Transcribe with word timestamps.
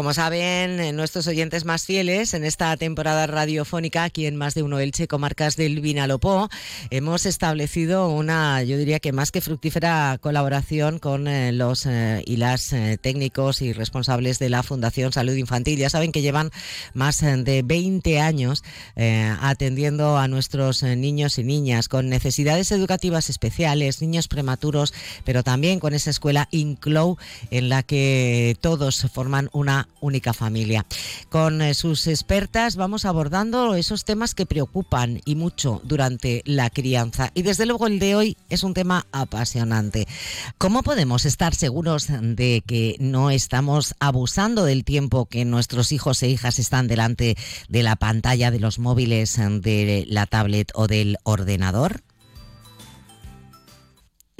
Como 0.00 0.14
saben 0.14 0.80
eh, 0.80 0.92
nuestros 0.94 1.26
oyentes 1.26 1.66
más 1.66 1.84
fieles, 1.84 2.32
en 2.32 2.42
esta 2.42 2.74
temporada 2.78 3.26
radiofónica 3.26 4.04
aquí 4.04 4.24
en 4.24 4.34
Más 4.34 4.54
de 4.54 4.62
Uno 4.62 4.78
Elche, 4.78 5.06
comarcas 5.06 5.56
del 5.56 5.82
Vinalopó, 5.82 6.48
hemos 6.88 7.26
establecido 7.26 8.08
una, 8.08 8.62
yo 8.62 8.78
diría 8.78 8.98
que 8.98 9.12
más 9.12 9.30
que 9.30 9.42
fructífera 9.42 10.16
colaboración 10.22 11.00
con 11.00 11.28
eh, 11.28 11.52
los 11.52 11.84
eh, 11.84 12.22
y 12.24 12.36
las 12.36 12.74
técnicos 13.02 13.60
y 13.60 13.74
responsables 13.74 14.38
de 14.38 14.48
la 14.48 14.62
Fundación 14.62 15.12
Salud 15.12 15.34
Infantil. 15.34 15.78
Ya 15.78 15.90
saben 15.90 16.12
que 16.12 16.22
llevan 16.22 16.50
más 16.94 17.20
de 17.20 17.62
20 17.62 18.20
años 18.20 18.64
atendiendo 18.96 20.16
a 20.16 20.28
nuestros 20.28 20.82
niños 20.82 21.38
y 21.38 21.44
niñas 21.44 21.88
con 21.88 22.08
necesidades 22.08 22.72
educativas 22.72 23.28
especiales, 23.28 24.00
niños 24.00 24.28
prematuros, 24.28 24.94
pero 25.24 25.42
también 25.42 25.78
con 25.78 25.92
esa 25.92 26.08
escuela 26.08 26.48
INCLOU 26.52 27.18
en 27.50 27.68
la 27.68 27.82
que 27.82 28.56
todos 28.62 29.06
forman 29.12 29.50
una 29.52 29.88
única 30.00 30.32
familia. 30.32 30.86
Con 31.28 31.62
eh, 31.62 31.74
sus 31.74 32.06
expertas 32.06 32.76
vamos 32.76 33.04
abordando 33.04 33.74
esos 33.74 34.04
temas 34.04 34.34
que 34.34 34.46
preocupan 34.46 35.20
y 35.24 35.34
mucho 35.34 35.80
durante 35.84 36.42
la 36.44 36.70
crianza. 36.70 37.30
Y 37.34 37.42
desde 37.42 37.66
luego 37.66 37.86
el 37.86 37.98
de 37.98 38.14
hoy 38.14 38.36
es 38.48 38.62
un 38.62 38.74
tema 38.74 39.06
apasionante. 39.12 40.06
¿Cómo 40.58 40.82
podemos 40.82 41.24
estar 41.24 41.54
seguros 41.54 42.06
de 42.08 42.62
que 42.66 42.96
no 42.98 43.30
estamos 43.30 43.94
abusando 44.00 44.64
del 44.64 44.84
tiempo 44.84 45.26
que 45.26 45.44
nuestros 45.44 45.92
hijos 45.92 46.22
e 46.22 46.28
hijas 46.28 46.58
están 46.58 46.88
delante 46.88 47.36
de 47.68 47.82
la 47.82 47.96
pantalla 47.96 48.50
de 48.50 48.60
los 48.60 48.78
móviles, 48.78 49.38
de 49.38 50.04
la 50.08 50.26
tablet 50.26 50.70
o 50.74 50.86
del 50.86 51.18
ordenador? 51.24 52.02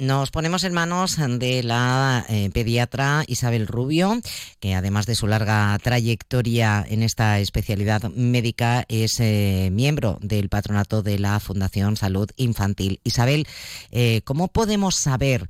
Nos 0.01 0.31
ponemos 0.31 0.63
en 0.63 0.73
manos 0.73 1.17
de 1.17 1.61
la 1.61 2.25
eh, 2.27 2.49
pediatra 2.51 3.23
Isabel 3.27 3.67
Rubio, 3.67 4.19
que 4.59 4.73
además 4.73 5.05
de 5.05 5.13
su 5.13 5.27
larga 5.27 5.77
trayectoria 5.77 6.83
en 6.89 7.03
esta 7.03 7.37
especialidad 7.37 8.09
médica, 8.09 8.83
es 8.87 9.19
eh, 9.19 9.69
miembro 9.71 10.17
del 10.19 10.49
patronato 10.49 11.03
de 11.03 11.19
la 11.19 11.39
Fundación 11.39 11.97
Salud 11.97 12.31
Infantil. 12.35 12.99
Isabel, 13.03 13.45
eh, 13.91 14.21
¿cómo 14.23 14.47
podemos 14.47 14.95
saber 14.95 15.47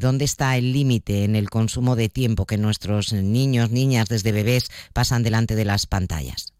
dónde 0.00 0.24
está 0.24 0.56
el 0.56 0.72
límite 0.72 1.22
en 1.22 1.36
el 1.36 1.48
consumo 1.48 1.94
de 1.94 2.08
tiempo 2.08 2.46
que 2.46 2.58
nuestros 2.58 3.12
niños, 3.12 3.70
niñas 3.70 4.08
desde 4.08 4.32
bebés 4.32 4.72
pasan 4.92 5.22
delante 5.22 5.54
de 5.54 5.66
las 5.66 5.86
pantallas? 5.86 6.53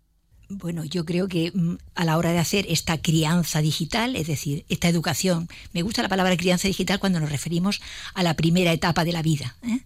Bueno, 0.49 0.85
yo 0.85 1.05
creo 1.05 1.27
que 1.27 1.53
mm, 1.55 1.77
a 1.95 2.05
la 2.05 2.19
hora 2.19 2.33
de 2.33 2.39
hacer 2.39 2.67
esta 2.69 2.99
crianza 3.01 3.61
digital, 3.63 4.15
es 4.17 4.27
decir, 4.27 4.65
esta 4.69 4.89
educación, 4.89 5.49
me 5.73 5.83
gusta 5.83 6.03
la 6.03 6.09
palabra 6.09 6.37
crianza 6.37 6.69
digital 6.69 6.99
cuando 6.99 7.21
nos 7.21 7.31
referimos 7.31 7.81
a 8.15 8.23
la 8.23 8.35
primera 8.35 8.73
etapa 8.73 9.05
de 9.05 9.13
la 9.13 9.23
vida. 9.23 9.57
¿eh? 9.63 9.81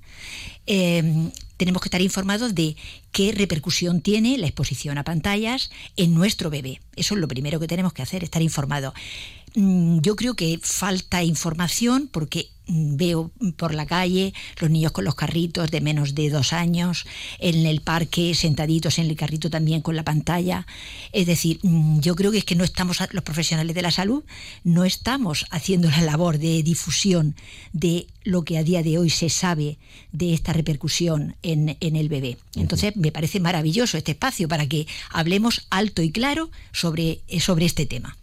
Em, 0.66 1.30
tenemos 1.56 1.80
que 1.80 1.86
estar 1.86 2.02
informados 2.02 2.54
de 2.54 2.76
qué 3.12 3.32
repercusión 3.32 4.00
tiene 4.00 4.36
la 4.36 4.46
exposición 4.46 4.98
a 4.98 5.04
pantallas 5.04 5.70
en 5.96 6.14
nuestro 6.14 6.50
bebé. 6.50 6.80
Eso 6.96 7.14
es 7.14 7.20
lo 7.20 7.28
primero 7.28 7.60
que 7.60 7.68
tenemos 7.68 7.92
que 7.92 8.02
hacer, 8.02 8.24
estar 8.24 8.42
informados. 8.42 8.94
Mm, 9.54 10.00
yo 10.00 10.16
creo 10.16 10.34
que 10.34 10.58
falta 10.62 11.22
información 11.22 12.08
porque 12.12 12.50
veo 12.68 13.30
por 13.56 13.74
la 13.74 13.86
calle 13.86 14.34
los 14.60 14.70
niños 14.70 14.92
con 14.92 15.04
los 15.04 15.14
carritos 15.14 15.70
de 15.70 15.80
menos 15.80 16.14
de 16.14 16.30
dos 16.30 16.52
años, 16.52 17.06
en 17.38 17.66
el 17.66 17.80
parque 17.80 18.34
sentaditos 18.34 18.98
en 18.98 19.06
el 19.06 19.16
carrito 19.16 19.50
también 19.50 19.80
con 19.80 19.96
la 19.96 20.04
pantalla. 20.04 20.66
Es 21.12 21.26
decir, 21.26 21.58
mm, 21.62 22.00
yo 22.00 22.14
creo 22.14 22.30
que 22.30 22.38
es 22.38 22.44
que 22.44 22.54
no 22.54 22.64
estamos, 22.64 22.98
los 23.12 23.24
profesionales 23.24 23.74
de 23.74 23.82
la 23.82 23.90
salud, 23.90 24.24
no 24.64 24.84
estamos 24.84 25.46
haciendo 25.50 25.90
la 25.90 26.02
labor 26.02 26.38
de 26.38 26.62
difusión 26.62 27.34
de 27.72 28.06
lo 28.24 28.44
que 28.44 28.58
a 28.58 28.62
día 28.62 28.82
de 28.82 28.98
hoy 28.98 29.10
se 29.10 29.30
sabe 29.30 29.78
de 30.12 30.34
esta 30.34 30.52
repercusión 30.52 31.36
en, 31.42 31.76
en 31.80 31.96
el 31.96 32.08
bebé. 32.08 32.36
Entonces, 32.54 32.96
me 32.96 33.12
parece 33.12 33.40
maravilloso 33.40 33.96
este 33.96 34.12
espacio 34.12 34.48
para 34.48 34.66
que 34.66 34.86
hablemos 35.10 35.66
alto 35.70 36.02
y 36.02 36.10
claro 36.10 36.50
sobre, 36.72 37.20
sobre 37.40 37.66
este 37.66 37.86
tema. 37.86 38.16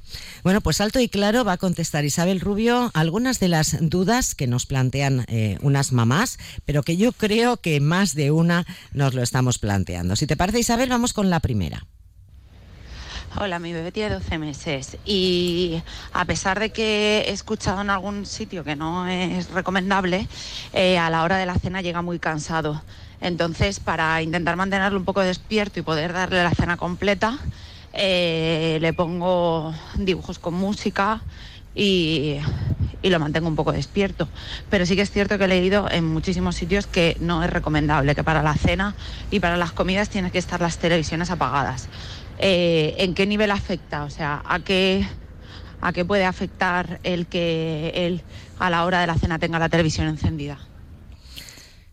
Bueno, 0.44 0.62
pues 0.62 0.82
alto 0.82 1.00
y 1.00 1.10
claro 1.10 1.44
va 1.44 1.54
a 1.54 1.58
contestar 1.58 2.06
Isabel 2.06 2.40
Rubio 2.40 2.92
algunas 2.94 3.40
de 3.40 3.48
las 3.48 3.78
dudas 3.82 4.36
que 4.36 4.48
nos 4.48 4.66
plantean 4.66 5.26
eh, 5.28 5.58
unas 5.62 5.92
mamás, 5.92 6.38
pero 6.66 6.84
que 6.84 6.98
yo 6.98 7.12
creo 7.12 7.58
que 7.58 7.80
más 7.80 8.16
de 8.16 8.32
una 8.32 8.66
nos 8.92 9.14
lo 9.14 9.22
estamos 9.22 9.60
planteando. 9.60 10.16
Si 10.16 10.28
te 10.28 10.38
parece, 10.38 10.60
Isabel, 10.60 10.90
vamos 10.90 11.14
con 11.14 11.30
la 11.30 11.40
primera. 11.40 11.86
Hola, 13.38 13.60
mi 13.60 13.74
bebé 13.74 13.92
tiene 13.92 14.14
12 14.16 14.38
meses 14.38 14.98
y 15.04 15.82
a 16.14 16.24
pesar 16.24 16.58
de 16.58 16.70
que 16.70 17.26
he 17.28 17.32
escuchado 17.32 17.82
en 17.82 17.90
algún 17.90 18.26
sitio 18.26 18.64
que 18.64 18.78
no 18.78 19.08
es 19.08 19.50
recomendable, 19.50 20.30
eh, 20.72 20.98
a 20.98 21.10
la 21.10 21.22
hora 21.22 21.36
de 21.36 21.46
la 21.46 21.56
cena 21.56 21.82
llega 21.82 22.02
muy 22.02 22.18
cansado. 22.18 22.82
Entonces, 23.20 23.82
para 23.82 24.22
intentar 24.22 24.56
mantenerlo 24.56 24.98
un 24.98 25.04
poco 25.04 25.20
despierto 25.20 25.82
y 25.82 25.84
poder 25.84 26.14
darle 26.14 26.44
la 26.44 26.52
cena 26.52 26.78
completa, 26.78 27.38
eh, 27.96 28.78
le 28.82 28.94
pongo 28.94 29.74
dibujos 29.96 30.40
con 30.40 30.54
música 30.54 31.22
y, 31.74 32.38
lo 33.04 33.20
mantengo 33.20 33.48
un 33.48 33.56
poco 33.56 33.72
despierto. 33.72 34.28
Pero 34.70 34.86
sí 34.86 34.96
que 34.96 35.04
es 35.04 35.12
cierto 35.12 35.38
que 35.38 35.46
he 35.46 35.48
leído 35.48 35.90
en 35.92 36.06
muchísimos 36.06 36.56
sitios 36.56 36.88
que 36.88 37.16
no 37.20 37.44
es 37.44 37.50
recomendable, 37.50 38.16
que 38.16 38.24
para 38.24 38.42
la 38.42 38.56
cena 38.56 38.96
y 39.30 39.40
para 39.40 39.58
las 39.58 39.72
comidas 39.72 40.10
tienen 40.10 40.32
que 40.32 40.40
estar 40.40 40.60
las 40.60 40.80
televisiones 40.80 41.30
apagadas. 41.30 41.88
Eh, 42.40 42.96
¿En 42.98 43.14
qué 43.14 43.28
nivel 43.28 43.52
afecta? 43.52 44.04
O 44.04 44.10
sea, 44.10 44.42
¿a 44.44 44.60
qué, 44.60 45.08
¿a 45.82 45.94
qué 45.94 46.04
puede 46.04 46.26
afectar 46.26 47.00
el 47.04 47.28
que 47.28 47.92
él 47.96 48.24
a 48.58 48.70
la 48.70 48.86
hora 48.86 49.02
de 49.02 49.08
la 49.08 49.16
cena 49.16 49.38
tenga 49.38 49.60
la 49.60 49.70
televisión 49.70 50.08
encendida? 50.08 50.60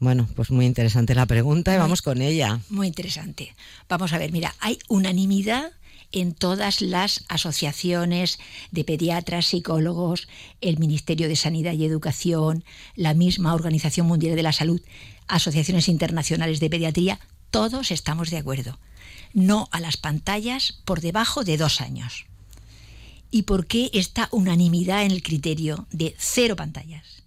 Bueno, 0.00 0.26
pues 0.34 0.50
muy 0.50 0.66
interesante 0.66 1.14
la 1.14 1.26
pregunta 1.26 1.72
y 1.74 1.78
vamos 1.78 2.02
con 2.02 2.22
ella. 2.22 2.58
Muy 2.70 2.88
interesante. 2.88 3.54
Vamos 3.88 4.12
a 4.12 4.18
ver, 4.18 4.32
mira, 4.32 4.52
hay 4.58 4.78
unanimidad 4.88 5.70
en 6.12 6.34
todas 6.34 6.80
las 6.80 7.24
asociaciones 7.28 8.38
de 8.70 8.84
pediatras, 8.84 9.46
psicólogos, 9.46 10.28
el 10.60 10.78
Ministerio 10.78 11.28
de 11.28 11.36
Sanidad 11.36 11.72
y 11.72 11.84
Educación, 11.84 12.64
la 12.94 13.14
misma 13.14 13.54
Organización 13.54 14.06
Mundial 14.06 14.36
de 14.36 14.42
la 14.42 14.52
Salud, 14.52 14.80
asociaciones 15.26 15.88
internacionales 15.88 16.60
de 16.60 16.70
pediatría, 16.70 17.20
todos 17.50 17.90
estamos 17.90 18.30
de 18.30 18.38
acuerdo. 18.38 18.78
No 19.34 19.68
a 19.72 19.80
las 19.80 19.96
pantallas 19.96 20.80
por 20.84 21.00
debajo 21.00 21.44
de 21.44 21.56
dos 21.56 21.80
años. 21.80 22.26
¿Y 23.30 23.42
por 23.42 23.66
qué 23.66 23.90
esta 23.94 24.28
unanimidad 24.30 25.04
en 25.04 25.10
el 25.10 25.22
criterio 25.22 25.86
de 25.90 26.14
cero 26.18 26.54
pantallas? 26.54 27.22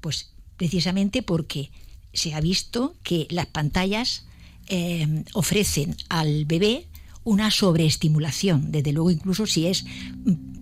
Pues 0.00 0.30
precisamente 0.56 1.22
porque 1.22 1.70
se 2.12 2.34
ha 2.34 2.40
visto 2.40 2.96
que 3.02 3.26
las 3.30 3.46
pantallas 3.46 4.24
eh, 4.68 5.24
ofrecen 5.34 5.96
al 6.08 6.44
bebé 6.46 6.86
una 7.26 7.50
sobreestimulación. 7.50 8.70
Desde 8.70 8.92
luego, 8.92 9.10
incluso 9.10 9.46
si 9.46 9.66
es 9.66 9.84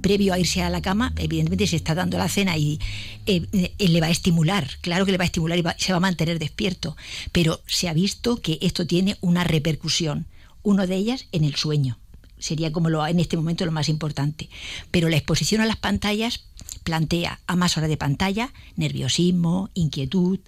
previo 0.01 0.33
a 0.33 0.39
irse 0.39 0.63
a 0.63 0.71
la 0.71 0.81
cama, 0.81 1.13
evidentemente 1.17 1.67
se 1.67 1.77
está 1.77 1.95
dando 1.95 2.17
la 2.17 2.29
cena 2.29 2.57
y 2.57 2.81
eh, 3.27 3.47
eh, 3.53 3.89
le 3.89 4.01
va 4.01 4.07
a 4.09 4.11
estimular, 4.11 4.69
claro 4.81 5.05
que 5.05 5.13
le 5.13 5.19
va 5.19 5.25
a 5.25 5.27
estimular 5.27 5.59
y 5.59 5.63
se 5.77 5.93
va 5.93 5.99
a 5.99 6.01
mantener 6.01 6.39
despierto, 6.39 6.97
pero 7.33 7.61
se 7.67 7.89
ha 7.89 7.93
visto 7.93 8.41
que 8.41 8.59
esto 8.63 8.87
tiene 8.87 9.19
una 9.21 9.45
repercusión, 9.45 10.27
una 10.63 10.87
de 10.87 10.97
ellas 10.97 11.27
en 11.33 11.45
el 11.45 11.55
sueño. 11.55 11.99
Sería 12.39 12.73
como 12.73 12.89
lo 12.89 13.07
en 13.07 13.21
este 13.21 13.37
momento 13.37 13.65
lo 13.67 13.73
más 13.73 13.89
importante. 13.89 14.49
Pero 14.91 15.09
la 15.09 15.17
exposición 15.17 15.61
a 15.61 15.67
las 15.67 15.77
pantallas 15.77 16.45
plantea 16.85 17.41
a 17.47 17.57
más 17.57 17.77
horas 17.77 17.89
de 17.89 17.97
pantalla 17.97 18.53
nerviosismo, 18.77 19.71
inquietud, 19.75 20.39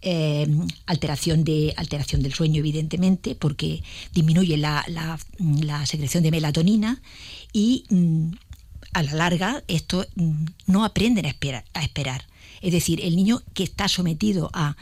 eh, 0.00 0.48
alteración, 0.86 1.44
de, 1.44 1.74
alteración 1.76 2.22
del 2.22 2.32
sueño, 2.32 2.58
evidentemente, 2.58 3.34
porque 3.34 3.82
disminuye 4.12 4.56
la, 4.56 4.84
secreción 5.86 6.22
de 6.22 6.30
melatonina 6.30 7.00
y 7.52 7.84
mm, 7.90 8.32
a 8.94 9.02
la 9.02 9.14
larga 9.14 9.62
esto 9.68 10.06
mm, 10.16 10.44
no 10.66 10.84
aprenden 10.84 11.26
a 11.26 11.28
esperar, 11.28 11.64
a 11.74 11.82
esperar. 11.82 12.26
Es 12.62 12.72
decir, 12.72 13.00
el 13.02 13.16
niño 13.16 13.42
que 13.54 13.64
está 13.64 13.88
sometido 13.88 14.50
a 14.52 14.76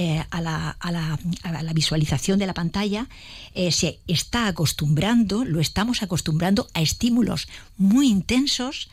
eh, 0.00 0.24
a, 0.30 0.40
la, 0.40 1.72
visualización 1.74 2.38
de 2.38 2.46
la 2.46 2.54
pantalla, 2.54 3.08
eh, 3.52 3.72
se 3.72 3.98
está 4.06 4.46
acostumbrando, 4.46 5.44
lo 5.44 5.58
estamos 5.58 6.04
acostumbrando 6.04 6.68
a 6.72 6.82
estímulos 6.82 7.48
muy 7.76 8.08
intensos 8.08 8.90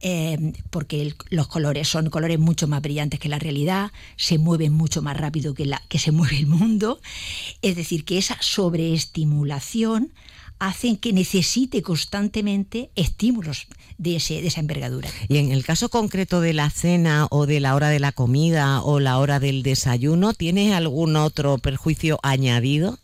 eh, 0.00 0.52
porque 0.70 1.14
los 1.30 1.48
colores 1.48 1.88
son 1.88 2.10
colores 2.10 2.38
mucho 2.38 2.68
más 2.68 2.82
brillantes 2.82 3.18
que 3.18 3.28
la 3.28 3.38
realidad, 3.38 3.92
se 4.16 4.38
mueven 4.38 4.72
mucho 4.72 5.02
más 5.02 5.16
rápido 5.16 5.54
que, 5.54 5.66
la, 5.66 5.82
que 5.88 5.98
se 5.98 6.12
mueve 6.12 6.38
el 6.38 6.46
mundo. 6.46 7.00
Es 7.62 7.76
decir, 7.76 8.04
que 8.04 8.18
esa 8.18 8.36
sobreestimulación 8.40 10.12
hacen 10.58 10.96
que 10.96 11.12
necesite 11.12 11.82
constantemente 11.82 12.90
estímulos 12.94 13.66
de, 13.98 14.16
ese, 14.16 14.40
de 14.40 14.48
esa 14.48 14.60
envergadura. 14.60 15.08
Y 15.28 15.38
en 15.38 15.52
el 15.52 15.64
caso 15.64 15.88
concreto 15.88 16.40
de 16.40 16.54
la 16.54 16.70
cena 16.70 17.26
o 17.30 17.46
de 17.46 17.60
la 17.60 17.74
hora 17.74 17.88
de 17.88 18.00
la 18.00 18.12
comida 18.12 18.80
o 18.82 19.00
la 19.00 19.18
hora 19.18 19.38
del 19.38 19.62
desayuno, 19.62 20.32
¿tiene 20.32 20.74
algún 20.74 21.16
otro 21.16 21.58
perjuicio 21.58 22.18
añadido? 22.22 22.98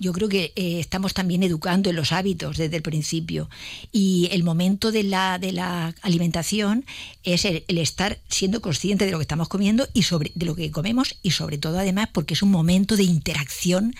Yo 0.00 0.14
creo 0.14 0.30
que 0.30 0.52
eh, 0.56 0.80
estamos 0.80 1.12
también 1.12 1.42
educando 1.42 1.90
en 1.90 1.96
los 1.96 2.10
hábitos 2.10 2.56
desde 2.56 2.76
el 2.76 2.82
principio. 2.82 3.50
Y 3.92 4.30
el 4.32 4.42
momento 4.42 4.90
de 4.92 5.04
la, 5.04 5.38
de 5.38 5.52
la 5.52 5.94
alimentación 6.00 6.86
es 7.22 7.44
el, 7.44 7.64
estar 7.68 8.18
siendo 8.28 8.62
consciente 8.62 9.04
de 9.04 9.12
lo 9.12 9.18
que 9.18 9.24
estamos 9.24 9.48
comiendo 9.48 9.86
y 9.92 10.02
sobre 10.02 10.32
de 10.34 10.46
lo 10.46 10.56
que 10.56 10.70
comemos 10.70 11.16
y 11.22 11.32
sobre 11.32 11.58
todo 11.58 11.78
además 11.78 12.08
porque 12.12 12.32
es 12.32 12.42
un 12.42 12.50
momento 12.50 12.96
de 12.96 13.02
interacción 13.02 13.94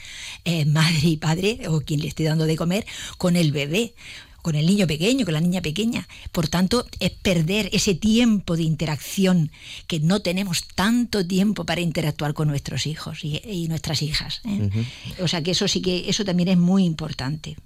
eh, 0.44 0.64
madre 0.64 1.08
y 1.08 1.16
padre 1.18 1.60
o 1.68 1.82
quien 1.82 2.00
le 2.00 2.08
esté 2.08 2.24
dando 2.24 2.46
de 2.46 2.56
comer 2.56 2.86
con 3.18 3.36
el 3.36 3.52
bebé 3.52 3.94
con 4.42 4.54
el 4.54 4.66
niño 4.66 4.86
pequeño, 4.86 5.24
con 5.24 5.34
la 5.34 5.40
niña 5.40 5.60
pequeña. 5.60 6.08
Por 6.32 6.48
tanto, 6.48 6.86
es 6.98 7.10
perder 7.10 7.70
ese 7.72 7.94
tiempo 7.94 8.56
de 8.56 8.62
interacción, 8.62 9.50
que 9.86 10.00
no 10.00 10.20
tenemos 10.20 10.66
tanto 10.68 11.26
tiempo 11.26 11.64
para 11.64 11.80
interactuar 11.80 12.34
con 12.34 12.48
nuestros 12.48 12.86
hijos 12.86 13.24
y, 13.24 13.68
nuestras 13.68 14.02
hijas. 14.02 14.40
¿eh? 14.44 14.70
O 15.20 15.28
sea 15.28 15.42
que 15.42 15.52
eso 15.52 15.68
sí 15.68 15.80
que, 15.80 16.08
eso 16.08 16.24
también 16.24 16.48
es 16.48 16.58
muy 16.58 16.84
importante. 16.84 17.56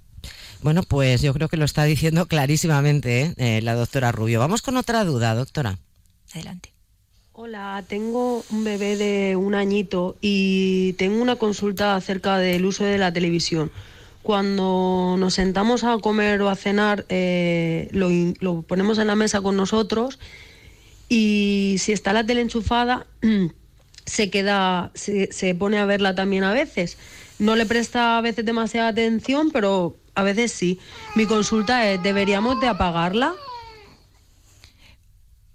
Bueno, 0.61 0.83
pues 0.83 1.21
yo 1.21 1.33
creo 1.33 1.47
que 1.47 1.57
lo 1.57 1.65
está 1.65 1.83
diciendo 1.83 2.25
clarísimamente 2.27 3.21
¿eh? 3.21 3.33
Eh, 3.37 3.61
la 3.61 3.75
doctora 3.75 4.11
Rubio. 4.11 4.39
Vamos 4.39 4.61
con 4.61 4.77
otra 4.77 5.03
duda, 5.03 5.35
doctora. 5.35 5.77
Adelante. 6.33 6.71
Hola, 7.33 7.83
tengo 7.87 8.45
un 8.49 8.63
bebé 8.63 8.95
de 8.95 9.35
un 9.35 9.55
añito 9.55 10.15
y 10.21 10.93
tengo 10.93 11.21
una 11.21 11.35
consulta 11.35 11.95
acerca 11.95 12.37
del 12.37 12.65
uso 12.65 12.85
de 12.85 12.97
la 12.97 13.11
televisión 13.11 13.71
cuando 14.25 15.17
nos 15.19 15.35
sentamos 15.35 15.83
a 15.83 15.99
comer 15.99 16.41
o 16.41 16.49
a 16.49 16.55
cenar, 16.55 17.05
eh, 17.09 17.89
lo, 17.91 18.63
ponemos 18.63 18.97
en 18.97 19.05
la 19.05 19.15
mesa 19.15 19.39
con 19.41 19.55
nosotros 19.55 20.17
y 21.07 21.75
si 21.77 21.91
está 21.91 22.11
la 22.11 22.25
tele 22.25 22.41
enchufada, 22.41 23.05
se 24.07 24.31
queda, 24.31 24.89
se, 24.95 25.31
se, 25.31 25.53
pone 25.53 25.77
a 25.77 25.85
verla 25.85 26.15
también 26.15 26.43
a 26.43 26.53
veces. 26.53 26.97
No 27.37 27.55
le 27.55 27.67
presta 27.67 28.17
a 28.17 28.21
veces 28.21 28.43
demasiada 28.43 28.87
atención, 28.87 29.51
pero 29.51 29.95
a 30.15 30.23
veces 30.23 30.51
sí. 30.51 30.79
Mi 31.13 31.27
consulta 31.27 31.87
es, 31.91 32.01
¿deberíamos 32.01 32.59
de 32.59 32.67
apagarla? 32.67 33.35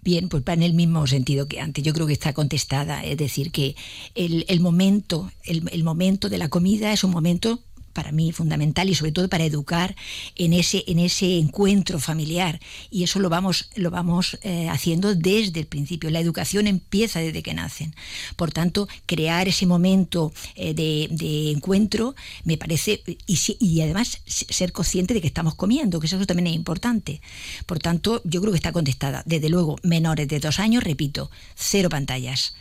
Bien, 0.02 0.28
pues 0.28 0.44
va 0.48 0.52
en 0.52 0.62
el 0.62 0.74
mismo 0.74 1.08
sentido 1.08 1.48
que 1.48 1.60
antes. 1.60 1.82
Yo 1.82 1.92
creo 1.92 2.06
que 2.06 2.12
está 2.12 2.32
contestada. 2.34 3.02
Es 3.02 3.18
decir, 3.18 3.50
que 3.50 3.74
el, 4.14 4.60
momento, 4.60 5.32
el 5.42 5.82
momento 5.82 6.28
de 6.28 6.38
la 6.38 6.48
comida 6.48 6.92
es 6.92 7.02
un 7.02 7.10
momento 7.10 7.64
para 7.92 8.12
mí 8.12 8.32
fundamental 8.32 8.88
y 8.88 8.94
sobre 8.94 9.12
todo 9.12 9.28
para 9.28 9.44
educar 9.44 9.96
en 10.36 10.52
ese, 10.52 10.84
en 10.86 10.98
ese 10.98 11.38
encuentro 11.38 11.98
familiar. 11.98 12.60
Y 12.90 13.04
eso 13.04 13.18
lo 13.18 13.28
vamos, 13.28 13.70
lo 13.74 13.90
vamos 13.90 14.38
eh, 14.42 14.68
haciendo 14.68 15.14
desde 15.14 15.60
el 15.60 15.66
principio. 15.66 16.10
La 16.10 16.20
educación 16.20 16.66
empieza 16.66 17.20
desde 17.20 17.42
que 17.42 17.54
nacen. 17.54 17.94
Por 18.36 18.52
tanto, 18.52 18.88
crear 19.06 19.48
ese 19.48 19.66
momento 19.66 20.32
eh, 20.54 20.74
de, 20.74 21.50
encuentro 21.50 22.14
me 22.44 22.56
parece, 22.56 23.02
y, 23.26 23.38
y 23.58 23.80
además 23.80 24.20
ser 24.26 24.72
consciente 24.72 25.14
de 25.14 25.20
que 25.20 25.26
estamos 25.26 25.54
comiendo, 25.54 26.00
que 26.00 26.06
eso 26.06 26.24
también 26.26 26.48
es 26.48 26.54
importante. 26.54 27.20
Por 27.66 27.78
tanto, 27.78 28.22
yo 28.24 28.40
creo 28.40 28.52
que 28.52 28.58
está 28.58 28.72
contestada. 28.72 29.22
Desde 29.26 29.48
luego, 29.48 29.76
menores 29.82 30.28
de 30.28 30.40
dos 30.40 30.58
años, 30.58 30.84
repito, 30.84 31.30
cero 31.54 31.88
pantallas 31.88 32.54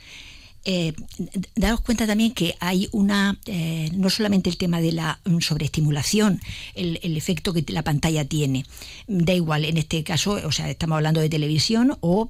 eh, 0.66 0.94
cuenta 1.84 2.06
también 2.06 2.34
que 2.34 2.56
hay 2.60 2.90
una, 2.92 3.40
eh, 3.46 3.90
no 3.94 4.10
solamente 4.10 4.50
el 4.50 4.58
tema 4.58 4.82
de 4.82 4.92
la 4.92 5.20
mm, 5.26 5.40
sobreestimulación, 5.40 6.42
el, 6.76 7.00
el, 7.02 7.18
efecto 7.18 7.54
que 7.54 7.64
la 7.70 7.84
pantalla 7.84 8.26
tiene, 8.26 8.66
da 9.08 9.34
igual, 9.34 9.66
en 9.66 9.78
este 9.78 10.04
caso, 10.04 10.40
o 10.44 10.52
sea, 10.52 10.70
estamos 10.70 10.98
hablando 10.98 11.22
de 11.22 11.30
televisión 11.30 11.98
o 12.02 12.28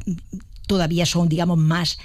todavía 0.67 1.05
son, 1.05 1.29
digamos, 1.29 1.57
más, 1.57 1.97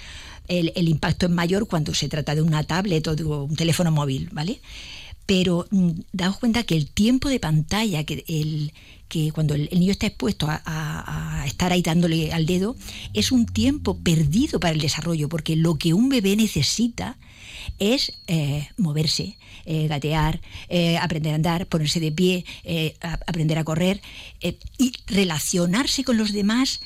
el, 0.49 0.73
el 0.77 0.89
impacto 0.89 1.27
es 1.27 1.33
mayor 1.33 1.69
cuando 1.69 1.95
se 1.95 2.09
trata 2.09 2.35
de 2.35 2.43
una 2.43 2.65
tablet 2.65 3.07
o 3.09 3.17
de 3.17 3.25
un 3.25 3.57
teléfono 3.57 3.91
móvil, 3.91 4.29
¿vale? 4.33 4.61
Pero 5.27 5.67
mm, 5.71 5.91
daos 6.13 6.39
cuenta 6.39 6.65
que 6.65 6.77
el 6.77 6.89
tiempo 6.91 7.29
de 7.29 7.41
pantalla, 7.41 8.05
que 8.05 8.25
el, 8.29 8.73
que 9.09 9.33
cuando 9.33 9.55
el, 9.55 9.69
niño 9.71 9.93
está 9.93 10.07
expuesto 10.07 10.47
a, 10.49 10.61
estar 11.47 11.73
ahí 11.73 11.83
dándole 11.83 12.33
al 12.33 12.47
dedo, 12.47 12.77
es 13.13 13.33
un 13.33 13.47
tiempo 13.47 13.99
perdido 13.99 14.61
para 14.61 14.75
el 14.75 14.81
desarrollo, 14.81 15.29
porque 15.29 15.57
lo 15.57 15.77
que 15.77 15.95
un 15.95 16.09
bebé 16.09 16.37
necesita 16.37 17.17
es 17.79 18.13
eh, 18.27 18.69
moverse, 18.77 19.37
eh, 19.65 19.87
gatear, 19.89 20.41
eh, 20.69 20.99
aprender 20.99 21.33
a 21.33 21.37
andar, 21.37 21.67
ponerse 21.67 22.01
de 22.01 22.13
pie, 22.13 22.45
aprender 23.27 23.59
a 23.59 23.65
correr 23.65 24.01
y 24.79 24.93
relacionarse 25.07 26.05
con 26.05 26.17
los 26.17 26.33
demás, 26.33 26.81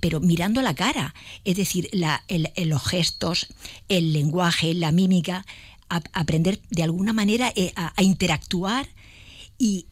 pero 0.00 0.20
mirando 0.20 0.60
a 0.60 0.62
la 0.62 0.74
cara. 0.74 1.14
Es 1.44 1.56
decir, 1.56 1.88
los 1.92 2.82
gestos, 2.82 3.48
el 3.88 4.12
lenguaje, 4.12 4.74
la 4.74 4.92
mímica, 4.92 5.46
aprender 5.88 6.60
de 6.70 6.82
alguna 6.82 7.12
manera 7.12 7.52
a 7.74 8.02
interactuar 8.02 8.88
y 9.58 9.86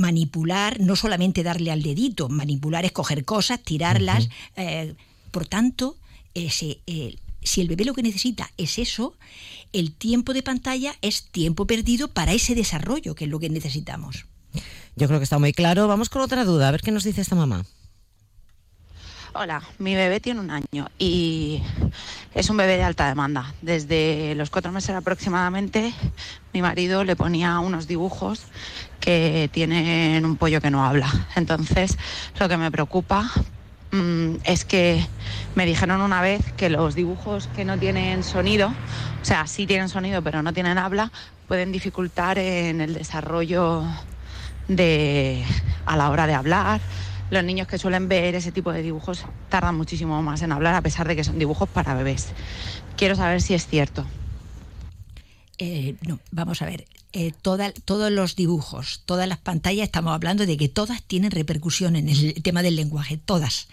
manipular, 0.00 0.80
no 0.80 0.96
solamente 0.96 1.42
darle 1.42 1.70
al 1.70 1.82
dedito, 1.82 2.28
manipular 2.28 2.84
es 2.84 2.92
coger 2.92 3.24
cosas, 3.24 3.60
tirarlas. 3.62 4.28
Eh, 4.56 4.94
por 5.30 5.46
tanto, 5.46 5.96
ese, 6.34 6.80
si 7.42 7.60
el 7.60 7.68
bebé 7.68 7.84
lo 7.84 7.94
que 7.94 8.02
necesita 8.02 8.50
es 8.56 8.78
eso, 8.78 9.14
el 9.72 9.92
tiempo 9.92 10.32
de 10.32 10.42
pantalla 10.42 10.94
es 11.02 11.24
tiempo 11.30 11.66
perdido 11.66 12.08
para 12.08 12.32
ese 12.32 12.54
desarrollo, 12.54 13.14
que 13.14 13.24
es 13.24 13.30
lo 13.30 13.38
que 13.38 13.48
necesitamos. 13.48 14.26
Yo 14.96 15.06
creo 15.06 15.20
que 15.20 15.24
está 15.24 15.38
muy 15.38 15.52
claro. 15.52 15.86
Vamos 15.88 16.08
con 16.08 16.22
otra 16.22 16.44
duda, 16.44 16.68
a 16.68 16.72
ver 16.72 16.82
qué 16.82 16.90
nos 16.90 17.04
dice 17.04 17.20
esta 17.20 17.36
mamá. 17.36 17.64
Hola, 19.32 19.62
mi 19.78 19.94
bebé 19.94 20.18
tiene 20.18 20.40
un 20.40 20.50
año 20.50 20.88
y 20.98 21.62
es 22.34 22.48
un 22.48 22.56
bebé 22.56 22.76
de 22.76 22.84
alta 22.84 23.08
demanda. 23.08 23.54
Desde 23.60 24.34
los 24.36 24.50
cuatro 24.50 24.72
meses 24.72 24.94
aproximadamente, 24.94 25.92
mi 26.52 26.62
marido 26.62 27.04
le 27.04 27.16
ponía 27.16 27.58
unos 27.58 27.86
dibujos 27.86 28.46
que 29.00 29.48
tienen 29.52 30.24
un 30.24 30.36
pollo 30.36 30.60
que 30.60 30.70
no 30.70 30.84
habla. 30.84 31.10
Entonces, 31.36 31.96
lo 32.38 32.48
que 32.48 32.56
me 32.56 32.70
preocupa 32.70 33.30
mm, 33.90 34.36
es 34.44 34.64
que 34.64 35.04
me 35.54 35.66
dijeron 35.66 36.00
una 36.02 36.22
vez 36.22 36.52
que 36.56 36.70
los 36.70 36.94
dibujos 36.94 37.48
que 37.48 37.64
no 37.64 37.78
tienen 37.78 38.22
sonido, 38.22 38.68
o 38.68 39.24
sea, 39.24 39.46
sí 39.46 39.66
tienen 39.66 39.88
sonido 39.88 40.22
pero 40.22 40.42
no 40.42 40.52
tienen 40.52 40.78
habla, 40.78 41.10
pueden 41.48 41.72
dificultar 41.72 42.38
en 42.38 42.80
el 42.80 42.94
desarrollo 42.94 43.84
de 44.68 45.44
a 45.84 45.96
la 45.96 46.10
hora 46.10 46.26
de 46.28 46.34
hablar. 46.34 46.80
Los 47.30 47.44
niños 47.44 47.68
que 47.68 47.78
suelen 47.78 48.08
ver 48.08 48.34
ese 48.34 48.52
tipo 48.52 48.72
de 48.72 48.82
dibujos 48.82 49.24
tardan 49.48 49.76
muchísimo 49.76 50.20
más 50.22 50.42
en 50.42 50.52
hablar 50.52 50.74
a 50.74 50.82
pesar 50.82 51.06
de 51.06 51.16
que 51.16 51.24
son 51.24 51.38
dibujos 51.38 51.68
para 51.68 51.94
bebés. 51.94 52.28
Quiero 52.96 53.14
saber 53.14 53.40
si 53.40 53.54
es 53.54 53.66
cierto. 53.66 54.04
Eh, 55.58 55.94
no, 56.06 56.18
vamos 56.30 56.62
a 56.62 56.66
ver. 56.66 56.86
Eh, 57.12 57.32
todos 57.42 58.12
los 58.12 58.36
dibujos, 58.36 59.02
todas 59.04 59.26
las 59.26 59.38
pantallas, 59.38 59.84
estamos 59.84 60.14
hablando 60.14 60.46
de 60.46 60.56
que 60.56 60.68
todas 60.68 61.02
tienen 61.02 61.32
repercusión 61.32 61.96
en 61.96 62.08
el 62.08 62.40
tema 62.40 62.62
del 62.62 62.76
lenguaje, 62.76 63.16
todas, 63.16 63.66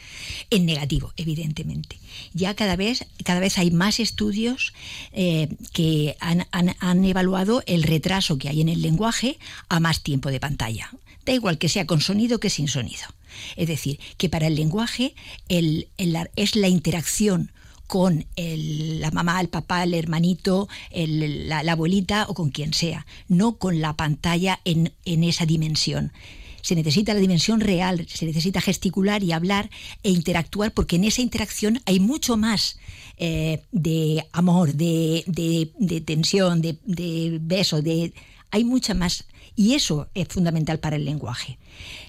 en 0.49 0.65
negativo, 0.65 1.13
evidentemente. 1.17 1.99
Ya 2.33 2.55
cada 2.55 2.75
vez, 2.75 3.05
cada 3.23 3.39
vez 3.39 3.59
hay 3.59 3.69
más 3.69 3.99
estudios 3.99 4.73
eh, 5.11 5.49
que 5.71 6.17
han, 6.19 7.05
evaluado 7.05 7.61
el 7.67 7.83
retraso 7.83 8.39
que 8.39 8.49
hay 8.49 8.61
en 8.61 8.69
el 8.69 8.81
lenguaje 8.81 9.37
a 9.69 9.79
más 9.79 10.01
tiempo 10.01 10.31
de 10.31 10.39
pantalla. 10.39 10.89
Da 11.27 11.33
igual 11.33 11.57
que 11.57 11.67
sea 11.67 11.85
con 11.85 11.99
sonido 11.99 12.39
que 12.39 12.49
sin 12.49 12.69
sonido. 12.69 13.03
Es 13.57 13.67
decir, 13.67 13.99
que 14.15 14.29
para 14.29 14.47
el 14.47 14.55
lenguaje 14.55 15.13
es 15.49 16.55
la 16.55 16.67
interacción 16.69 17.51
con 17.85 18.25
la 18.37 19.11
mamá, 19.11 19.41
el 19.41 19.49
papá, 19.49 19.83
el 19.83 19.93
hermanito, 19.93 20.69
la, 20.93 21.59
abuelita 21.59 22.27
o 22.29 22.33
con 22.33 22.49
quien 22.49 22.73
sea, 22.73 23.05
no 23.27 23.57
con 23.57 23.81
la 23.81 23.97
pantalla 23.97 24.61
en, 24.63 24.93
esa 25.05 25.45
dimensión 25.45 26.13
se 26.61 26.75
necesita 26.75 27.13
la 27.13 27.21
dimensión 27.21 27.61
real, 27.61 28.05
se 28.09 28.25
necesita 28.25 28.59
gesticular 28.59 29.23
y 29.23 29.31
hablar 29.31 29.69
e 30.03 30.09
interactuar, 30.09 30.73
porque 30.73 30.97
en 30.97 31.05
esa 31.05 31.21
interacción 31.21 31.79
hay 31.85 32.01
mucho 32.01 32.35
más 32.35 32.77
eh, 33.17 33.61
de 33.71 34.27
amor, 34.33 34.73
de, 34.73 35.23
tensión, 36.05 36.61
de, 36.61 36.77
de 36.83 37.37
beso, 37.41 37.81
de, 37.81 38.11
hay 38.51 38.65
mucha 38.65 38.93
más 38.93 39.23
y 39.57 39.73
eso 39.73 40.07
es 40.13 40.27
fundamental 40.27 40.79
para 40.79 40.97
el 40.97 41.03
lenguaje. 41.03 41.57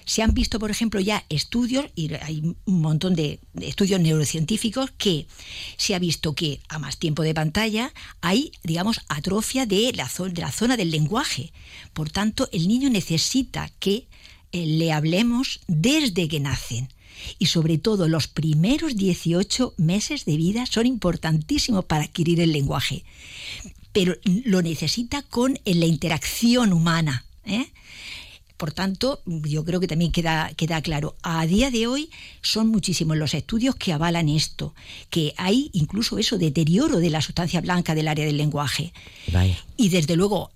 Se 0.05 0.21
han 0.21 0.35
visto, 0.35 0.59
por 0.59 0.69
ejemplo, 0.69 0.99
ya 0.99 1.25
estudios, 1.29 1.87
y 1.95 2.13
hay 2.13 2.41
un 2.41 2.81
montón 2.81 3.15
de 3.15 3.39
estudios 3.59 3.99
neurocientíficos, 3.99 4.91
que 4.91 5.25
se 5.75 5.95
ha 5.95 5.99
visto 5.99 6.35
que 6.35 6.61
a 6.69 6.77
más 6.77 6.99
tiempo 6.99 7.23
de 7.23 7.33
pantalla 7.33 7.91
hay, 8.21 8.51
digamos, 8.63 9.01
atrofia 9.09 9.65
de 9.65 9.91
la, 9.93 10.07
de 10.31 10.41
la 10.41 10.51
zona 10.51 10.77
del 10.77 10.91
lenguaje. 10.91 11.51
Por 11.93 12.11
tanto, 12.11 12.47
el 12.51 12.67
niño 12.67 12.91
necesita 12.91 13.71
que 13.79 14.07
eh, 14.51 14.65
le 14.67 14.91
hablemos 14.91 15.59
desde 15.67 16.27
que 16.27 16.39
nacen. 16.39 16.89
Y 17.39 17.47
sobre 17.47 17.79
todo 17.79 18.07
los 18.07 18.27
primeros 18.27 18.95
18 18.95 19.73
meses 19.77 20.25
de 20.25 20.37
vida 20.37 20.67
son 20.67 20.85
importantísimos 20.85 21.85
para 21.85 22.03
adquirir 22.03 22.41
el 22.41 22.51
lenguaje. 22.51 23.03
Pero 23.91 24.15
lo 24.45 24.61
necesita 24.61 25.23
con 25.23 25.57
la 25.65 25.85
interacción 25.87 26.73
humana. 26.73 27.25
¿Eh? 27.49 27.71
Por 28.57 28.73
tanto, 28.73 29.21
yo 29.25 29.63
creo 29.63 29.79
que 29.79 29.87
también 29.87 30.11
queda, 30.11 30.51
queda 30.57 30.81
claro. 30.81 31.15
A 31.23 31.45
día 31.45 31.71
de 31.71 31.87
hoy 31.87 32.09
son 32.41 32.67
muchísimos 32.67 33.15
los 33.15 33.33
estudios 33.33 33.75
que 33.75 33.93
avalan 33.93 34.27
esto, 34.27 34.75
que 35.09 35.33
hay 35.37 35.69
incluso 35.71 36.17
eso, 36.17 36.37
deterioro 36.37 36.99
de 36.99 37.09
la 37.09 37.21
sustancia 37.21 37.61
blanca 37.61 37.95
del 37.95 38.09
área 38.09 38.25
del 38.25 38.35
lenguaje. 38.35 38.91
Y 39.77 39.87
desde 39.87 40.17
luego, 40.17 40.51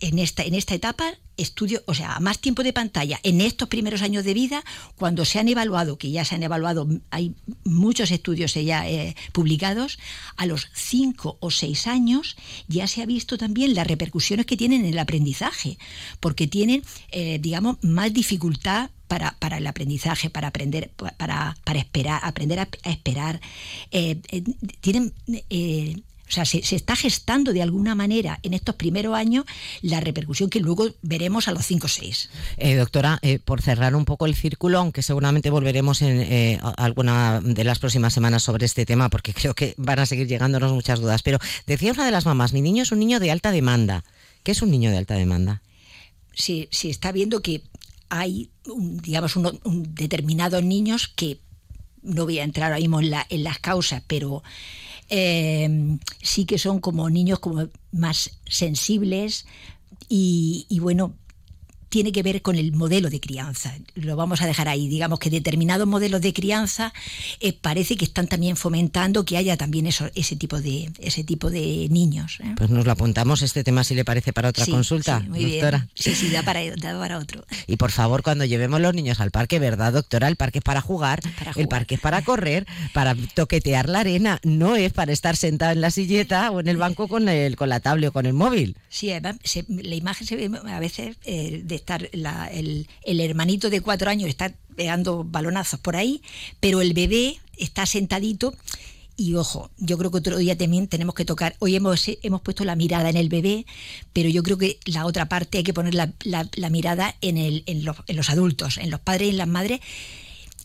en, 0.00 0.18
esta, 0.18 0.44
en 0.44 0.54
esta 0.54 0.74
etapa 0.74 1.14
estudio, 1.36 1.82
o 1.86 1.94
sea, 1.94 2.20
más 2.20 2.38
tiempo 2.38 2.62
de 2.62 2.72
pantalla 2.72 3.18
en 3.22 3.40
estos 3.40 3.68
primeros 3.68 4.02
años 4.02 4.24
de 4.24 4.34
vida, 4.34 4.64
cuando 4.96 5.24
se 5.24 5.38
han 5.38 5.48
evaluado, 5.48 5.98
que 5.98 6.10
ya 6.10 6.24
se 6.24 6.34
han 6.34 6.42
evaluado, 6.42 6.88
hay 7.10 7.34
muchos 7.64 8.10
estudios 8.10 8.54
ya 8.54 8.88
eh, 8.88 9.16
publicados, 9.32 9.98
a 10.36 10.46
los 10.46 10.68
5 10.74 11.38
o 11.40 11.50
6 11.50 11.86
años 11.86 12.36
ya 12.68 12.86
se 12.86 13.02
ha 13.02 13.06
visto 13.06 13.38
también 13.38 13.74
las 13.74 13.86
repercusiones 13.86 14.46
que 14.46 14.56
tienen 14.56 14.84
en 14.84 14.92
el 14.92 14.98
aprendizaje, 14.98 15.78
porque 16.20 16.46
tienen, 16.46 16.82
eh, 17.10 17.38
digamos, 17.40 17.78
más 17.82 18.12
dificultad 18.12 18.90
para, 19.08 19.36
para, 19.38 19.58
el 19.58 19.66
aprendizaje, 19.66 20.30
para 20.30 20.48
aprender, 20.48 20.90
para, 21.18 21.56
para 21.64 21.78
esperar, 21.78 22.20
aprender 22.22 22.60
a, 22.60 22.68
esperar. 22.84 23.40
Eh, 23.90 24.20
tienen 24.80 25.12
o 26.26 26.32
sea, 26.32 26.44
se, 26.44 26.58
está 26.58 26.96
gestando 26.96 27.52
de 27.52 27.62
alguna 27.62 27.94
manera 27.94 28.40
en 28.42 28.54
estos 28.54 28.74
primeros 28.76 29.14
años 29.14 29.44
la 29.82 30.00
repercusión 30.00 30.48
que 30.48 30.58
luego 30.58 30.88
veremos 31.02 31.48
a 31.48 31.52
los 31.52 31.66
5 31.66 31.86
o 31.86 31.88
6. 31.88 32.30
Eh, 32.56 32.76
doctora, 32.76 33.18
eh, 33.22 33.38
por 33.38 33.60
cerrar 33.60 33.94
un 33.94 34.04
poco 34.04 34.24
el 34.26 34.34
círculo, 34.34 34.78
aunque 34.78 35.02
seguramente 35.02 35.50
volveremos 35.50 36.00
en 36.02 36.20
eh, 36.20 36.60
alguna 36.78 37.40
de 37.42 37.64
las 37.64 37.78
próximas 37.78 38.14
semanas 38.14 38.42
sobre 38.42 38.64
este 38.64 38.86
tema, 38.86 39.10
porque 39.10 39.34
creo 39.34 39.54
que 39.54 39.74
van 39.76 39.98
a 39.98 40.06
seguir 40.06 40.26
llegándonos 40.26 40.72
muchas 40.72 41.00
dudas, 41.00 41.22
pero 41.22 41.38
decía 41.66 41.92
una 41.92 42.06
de 42.06 42.10
las 42.10 42.24
mamás, 42.24 42.52
mi 42.52 42.62
niño 42.62 42.82
es 42.82 42.92
un 42.92 43.00
niño 43.00 43.20
de 43.20 43.30
alta 43.30 43.50
demanda. 43.50 44.02
¿Qué 44.42 44.52
es 44.52 44.62
un 44.62 44.70
niño 44.70 44.90
de 44.90 44.98
alta 44.98 45.14
demanda? 45.14 45.62
Sí, 46.32 46.68
sí 46.70 46.90
está 46.90 47.12
viendo 47.12 47.42
que 47.42 47.62
hay, 48.08 48.50
digamos, 48.64 49.34
determinados 49.64 50.62
niños 50.62 51.08
que, 51.08 51.38
no 52.02 52.24
voy 52.24 52.38
a 52.38 52.44
entrar 52.44 52.72
ahora 52.72 52.80
mismo 52.80 53.00
en, 53.00 53.14
en 53.28 53.44
las 53.44 53.58
causas, 53.58 54.02
pero 54.06 54.42
eh, 55.16 55.98
sí 56.22 56.44
que 56.44 56.58
son 56.58 56.80
como 56.80 57.08
niños 57.08 57.38
como 57.38 57.68
más 57.92 58.40
sensibles 58.46 59.46
y, 60.08 60.66
y 60.68 60.80
bueno, 60.80 61.14
tiene 61.94 62.10
que 62.10 62.24
ver 62.24 62.42
con 62.42 62.56
el 62.56 62.72
modelo 62.72 63.08
de 63.08 63.20
crianza. 63.20 63.72
Lo 63.94 64.16
vamos 64.16 64.42
a 64.42 64.48
dejar 64.48 64.66
ahí. 64.66 64.88
Digamos 64.88 65.20
que 65.20 65.30
determinados 65.30 65.86
modelos 65.86 66.20
de 66.22 66.32
crianza 66.32 66.92
eh, 67.38 67.52
parece 67.52 67.96
que 67.96 68.04
están 68.04 68.26
también 68.26 68.56
fomentando 68.56 69.24
que 69.24 69.36
haya 69.36 69.56
también 69.56 69.86
eso, 69.86 70.10
ese 70.16 70.34
tipo 70.34 70.60
de 70.60 70.90
ese 70.98 71.22
tipo 71.22 71.52
de 71.52 71.86
niños. 71.92 72.40
¿eh? 72.40 72.52
Pues 72.56 72.68
nos 72.68 72.84
lo 72.84 72.90
apuntamos 72.90 73.42
este 73.42 73.62
tema 73.62 73.84
si 73.84 73.94
le 73.94 74.04
parece 74.04 74.32
para 74.32 74.48
otra 74.48 74.66
consulta, 74.66 75.20
doctora. 75.20 75.86
Sí, 75.94 76.16
sí, 76.16 76.30
da 76.30 76.42
para, 76.42 76.62
para 76.98 77.18
otro. 77.18 77.44
Y 77.68 77.76
por 77.76 77.92
favor, 77.92 78.24
cuando 78.24 78.44
llevemos 78.44 78.80
los 78.80 78.92
niños 78.92 79.20
al 79.20 79.30
parque, 79.30 79.60
¿verdad, 79.60 79.92
doctora? 79.92 80.26
El 80.26 80.34
parque 80.34 80.58
es 80.58 80.64
para 80.64 80.80
jugar, 80.80 81.20
el 81.54 81.68
parque 81.68 81.94
es 81.94 82.00
para 82.00 82.22
correr, 82.22 82.66
para 82.92 83.14
toquetear 83.14 83.88
la 83.88 84.00
arena, 84.00 84.40
no 84.42 84.74
es 84.74 84.92
para 84.92 85.12
estar 85.12 85.36
sentado 85.36 85.70
en 85.70 85.80
la 85.80 85.92
silleta 85.92 86.50
o 86.50 86.58
en 86.58 86.66
el 86.66 86.76
banco 86.76 87.06
con 87.06 87.28
el 87.28 87.54
con 87.54 87.68
la 87.68 87.78
tablet 87.78 88.10
o 88.10 88.12
con 88.12 88.26
el 88.26 88.32
móvil. 88.32 88.76
Sí, 88.88 89.12
la 89.68 89.94
imagen 89.94 90.26
se 90.26 90.36
ve 90.36 90.50
a 90.68 90.80
veces 90.80 91.16
eh, 91.24 91.62
de 91.64 91.83
el, 91.86 92.86
hermanito 93.20 93.70
de 93.70 93.80
cuatro 93.80 94.10
años 94.10 94.28
está 94.28 94.52
pegando 94.76 95.24
balonazos 95.24 95.80
por 95.80 95.96
ahí, 95.96 96.22
pero 96.60 96.80
el 96.80 96.94
bebé 96.94 97.38
está 97.56 97.86
sentadito. 97.86 98.54
Y 99.16 99.34
ojo, 99.34 99.70
yo 99.78 99.96
creo 99.96 100.10
que 100.10 100.18
otro 100.18 100.38
día 100.38 100.58
también 100.58 100.88
tenemos 100.88 101.14
que 101.14 101.24
tocar, 101.24 101.54
hoy 101.60 101.76
hemos, 101.76 102.04
hemos 102.22 102.40
puesto 102.40 102.64
la 102.64 102.74
mirada 102.74 103.08
en 103.08 103.16
el 103.16 103.28
bebé, 103.28 103.64
pero 104.12 104.28
yo 104.28 104.42
creo 104.42 104.58
que 104.58 104.80
la 104.86 105.06
otra 105.06 105.28
parte 105.28 105.58
hay 105.58 105.64
que 105.64 105.72
poner 105.72 105.94
la, 105.94 106.70
mirada 106.70 107.14
en, 107.20 107.38
el, 107.38 107.62
en, 107.66 107.84
los, 107.84 107.96
en 108.08 108.16
los 108.16 108.28
adultos, 108.28 108.76
en 108.76 108.90
los 108.90 108.98
padres 108.98 109.28
y 109.28 109.30
en 109.30 109.36
las 109.36 109.46
madres, 109.46 109.80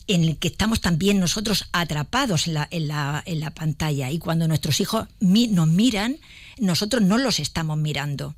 en 0.10 0.24
el 0.24 0.38
que 0.38 0.48
estamos 0.48 0.82
también 0.82 1.20
nosotros 1.20 1.70
atrapados 1.72 2.48
en 2.48 2.56
la, 2.56 2.68
en 2.72 2.88
la, 2.88 3.22
en 3.26 3.40
la 3.40 3.52
pantalla. 3.52 4.10
Y 4.10 4.18
cuando 4.18 4.48
nuestros 4.48 4.82
hijos 4.82 5.08
nos 5.20 5.68
miran, 5.68 6.18
nosotros 6.58 7.04
no 7.04 7.20
los 7.20 7.40
estamos 7.40 7.78
mirando. 7.78 8.36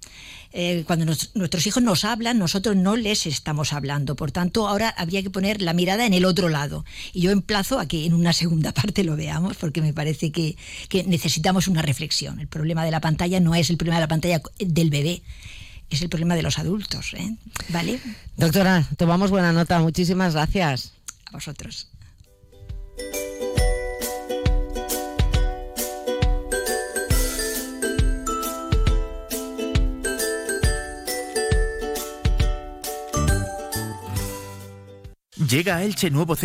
Eh, 0.51 0.84
cuando 0.86 1.06
nuestros 1.06 1.66
hijos 1.66 1.82
nos 1.82 2.04
hablan, 2.04 2.38
nosotros 2.38 2.75
no 2.75 2.98
les 2.98 3.25
estamos 3.25 3.72
hablando. 3.72 4.18
Por 4.18 4.32
tanto, 4.32 4.68
ahora 4.68 4.90
habría 4.90 5.24
que 5.24 5.30
poner 5.30 5.62
la 5.62 5.72
mirada 5.72 6.06
en 6.06 6.13
el 6.13 6.25
otro 6.25 6.50
lado. 6.50 6.84
Y 7.13 7.22
yo 7.22 7.32
emplazo 7.32 7.80
a 7.80 7.88
que 7.88 8.06
en 8.06 8.13
una 8.13 8.34
segunda 8.34 8.74
parte 8.74 9.06
lo 9.06 9.16
veamos, 9.16 9.56
porque 9.56 9.82
me 9.82 9.94
parece 9.94 10.34
que, 10.34 10.58
necesitamos 11.06 11.70
una 11.70 11.82
reflexión. 11.82 12.42
El 12.42 12.48
problema 12.48 12.84
de 12.84 12.92
la 12.92 13.00
pantalla 13.00 13.40
no 13.40 13.56
es 13.56 13.70
el 13.70 13.78
problema 13.78 13.96
de 13.96 14.01
la 14.01 14.08
pantalla 14.10 14.42
del 14.60 14.90
bebé, 14.90 15.24
es 15.90 16.01
el 16.01 16.10
problema 16.10 16.36
de 16.36 16.42
los 16.42 16.60
adultos. 16.60 17.13
¿eh? 17.13 17.34
¿Vale? 17.70 18.01
Doctora, 18.36 18.86
tomamos 18.98 19.30
buena 19.30 19.54
nota. 19.54 19.80
Muchísimas 19.80 20.34
gracias. 20.34 20.92
Vosotros. 21.32 21.92
Llega 35.52 35.76
a 35.76 35.84
Elche 35.84 36.10
nuevo 36.10 36.36